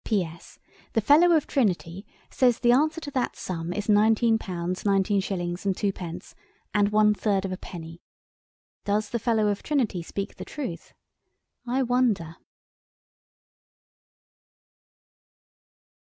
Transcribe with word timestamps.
PS.—The 0.03 0.99
Fellow 1.01 1.35
of 1.35 1.45
Trinity 1.45 2.07
says 2.31 2.57
the 2.57 2.71
answer 2.71 2.99
to 3.01 3.11
that 3.11 3.35
sum 3.35 3.71
is 3.71 3.87
nineteen 3.87 4.39
pounds, 4.39 4.83
nineteen 4.83 5.19
shillings 5.21 5.63
and 5.63 5.77
two 5.77 5.93
pence 5.93 6.33
and 6.73 6.89
one 6.89 7.13
third 7.13 7.45
of 7.45 7.51
a 7.51 7.57
penny. 7.57 8.01
Does 8.83 9.11
the 9.11 9.19
Fellow 9.19 9.45
of 9.49 9.61
Trinity 9.61 10.01
speak 10.01 10.37
the 10.37 10.43
truth? 10.43 10.95
I 11.67 11.83
wonder! 11.83 12.37